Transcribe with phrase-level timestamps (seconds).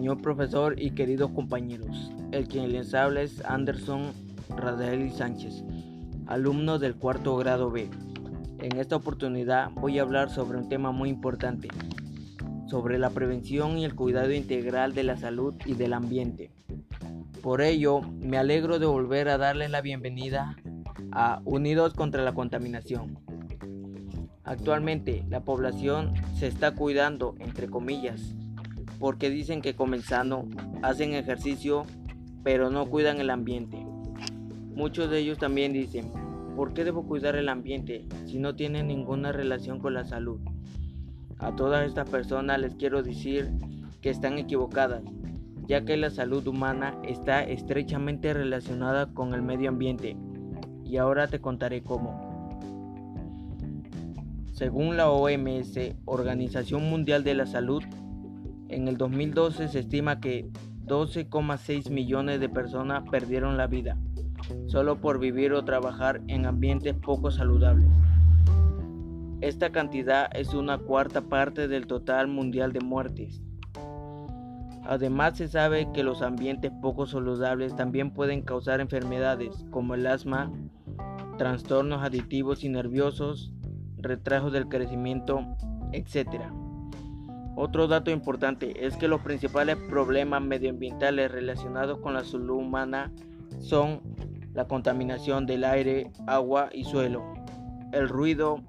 [0.00, 2.10] señor profesor y queridos compañeros.
[2.32, 4.12] El quien les habla es Anderson
[4.48, 5.62] Radeli Sánchez,
[6.26, 7.90] alumno del cuarto grado B.
[8.60, 11.68] En esta oportunidad voy a hablar sobre un tema muy importante,
[12.66, 16.50] sobre la prevención y el cuidado integral de la salud y del ambiente.
[17.42, 20.56] Por ello, me alegro de volver a darles la bienvenida
[21.12, 23.18] a Unidos contra la Contaminación.
[24.44, 28.34] Actualmente la población se está cuidando, entre comillas,
[29.00, 30.46] porque dicen que comenzando
[30.82, 31.86] hacen ejercicio
[32.42, 33.84] pero no cuidan el ambiente.
[34.74, 36.10] Muchos de ellos también dicen,
[36.56, 40.40] ¿por qué debo cuidar el ambiente si no tiene ninguna relación con la salud?
[41.38, 43.50] A todas estas personas les quiero decir
[44.00, 45.02] que están equivocadas,
[45.66, 50.16] ya que la salud humana está estrechamente relacionada con el medio ambiente.
[50.84, 52.28] Y ahora te contaré cómo.
[54.52, 57.82] Según la OMS, Organización Mundial de la Salud,
[58.70, 60.48] en el 2012 se estima que
[60.86, 63.96] 12,6 millones de personas perdieron la vida
[64.66, 67.88] solo por vivir o trabajar en ambientes poco saludables.
[69.40, 73.42] Esta cantidad es una cuarta parte del total mundial de muertes.
[74.84, 80.50] Además se sabe que los ambientes poco saludables también pueden causar enfermedades como el asma,
[81.38, 83.52] trastornos aditivos y nerviosos,
[83.98, 85.46] retraso del crecimiento,
[85.92, 86.50] etc.
[87.62, 93.12] Otro dato importante es que los principales problemas medioambientales relacionados con la salud humana
[93.58, 94.00] son
[94.54, 97.34] la contaminación del aire, agua y suelo,
[97.92, 98.62] el ruido,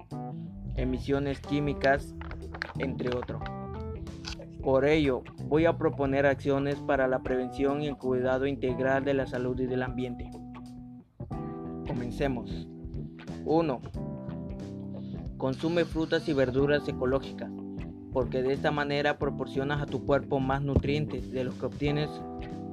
[0.76, 2.14] emisiones químicas,
[2.76, 3.40] entre otros.
[4.62, 9.26] Por ello, voy a proponer acciones para la prevención y el cuidado integral de la
[9.26, 10.28] salud y del ambiente.
[11.88, 12.68] Comencemos.
[13.46, 13.80] 1.
[15.38, 17.50] Consume frutas y verduras ecológicas
[18.12, 22.10] porque de esta manera proporcionas a tu cuerpo más nutrientes de los que obtienes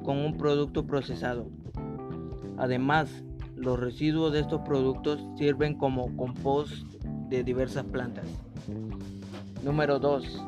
[0.04, 1.48] con un producto procesado.
[2.58, 3.23] Además,
[3.55, 6.86] los residuos de estos productos sirven como compost
[7.30, 8.26] de diversas plantas.
[9.64, 10.45] Número 2.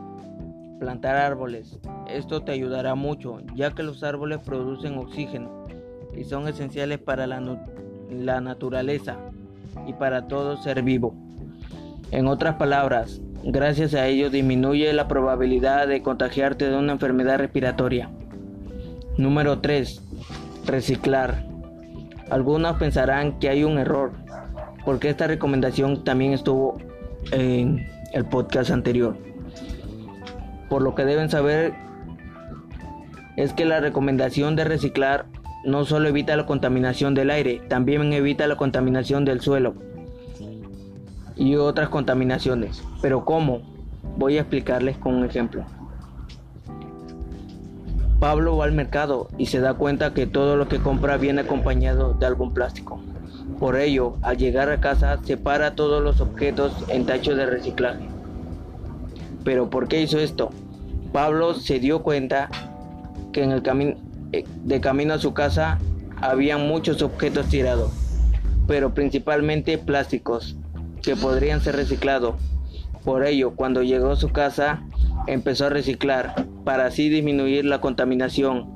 [0.79, 1.79] Plantar árboles.
[2.07, 5.67] Esto te ayudará mucho, ya que los árboles producen oxígeno
[6.15, 7.39] y son esenciales para la,
[8.09, 9.17] la naturaleza
[9.87, 11.13] y para todo ser vivo.
[12.11, 18.11] En otras palabras, Gracias a ello disminuye la probabilidad de contagiarte de una enfermedad respiratoria.
[19.17, 20.03] Número 3.
[20.67, 21.43] Reciclar.
[22.29, 24.11] Algunos pensarán que hay un error,
[24.85, 26.77] porque esta recomendación también estuvo
[27.31, 29.17] en el podcast anterior.
[30.69, 31.73] Por lo que deben saber
[33.37, 35.25] es que la recomendación de reciclar
[35.65, 39.90] no solo evita la contaminación del aire, también evita la contaminación del suelo
[41.41, 42.83] y otras contaminaciones.
[43.01, 43.63] Pero ¿cómo?
[44.15, 45.65] Voy a explicarles con un ejemplo.
[48.19, 52.13] Pablo va al mercado y se da cuenta que todo lo que compra viene acompañado
[52.13, 53.01] de algún plástico.
[53.59, 58.05] Por ello, al llegar a casa, separa todos los objetos en tachos de reciclaje.
[59.43, 60.51] Pero ¿por qué hizo esto?
[61.11, 62.49] Pablo se dio cuenta
[63.33, 63.95] que en el camino
[64.31, 65.79] eh, de camino a su casa
[66.17, 67.91] había muchos objetos tirados,
[68.67, 70.55] pero principalmente plásticos,
[71.01, 72.35] que podrían ser reciclados.
[73.03, 74.83] Por ello, cuando llegó a su casa,
[75.27, 78.69] empezó a reciclar para así disminuir la contaminación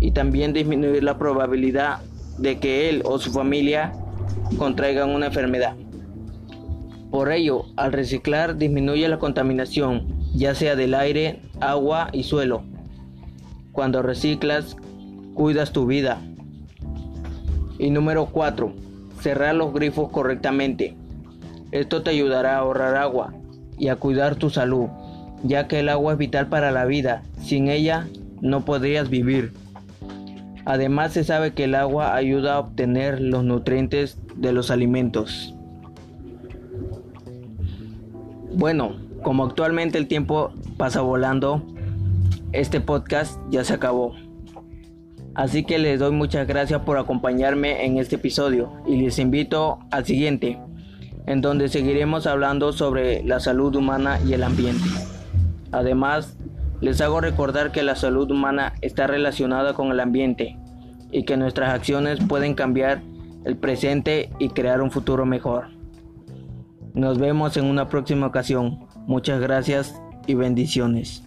[0.00, 1.98] y también disminuir la probabilidad
[2.38, 3.92] de que él o su familia
[4.58, 5.76] contraigan una enfermedad.
[7.10, 12.64] Por ello, al reciclar disminuye la contaminación, ya sea del aire, agua y suelo.
[13.72, 14.76] Cuando reciclas,
[15.34, 16.20] cuidas tu vida.
[17.78, 18.93] Y número 4
[19.24, 20.94] cerrar los grifos correctamente.
[21.72, 23.32] Esto te ayudará a ahorrar agua
[23.78, 24.88] y a cuidar tu salud,
[25.42, 27.22] ya que el agua es vital para la vida.
[27.40, 28.06] Sin ella
[28.42, 29.54] no podrías vivir.
[30.66, 35.54] Además se sabe que el agua ayuda a obtener los nutrientes de los alimentos.
[38.52, 41.62] Bueno, como actualmente el tiempo pasa volando,
[42.52, 44.14] este podcast ya se acabó.
[45.34, 50.04] Así que les doy muchas gracias por acompañarme en este episodio y les invito al
[50.04, 50.60] siguiente,
[51.26, 54.88] en donde seguiremos hablando sobre la salud humana y el ambiente.
[55.72, 56.36] Además,
[56.80, 60.56] les hago recordar que la salud humana está relacionada con el ambiente
[61.10, 63.02] y que nuestras acciones pueden cambiar
[63.44, 65.68] el presente y crear un futuro mejor.
[66.94, 68.86] Nos vemos en una próxima ocasión.
[69.06, 71.23] Muchas gracias y bendiciones.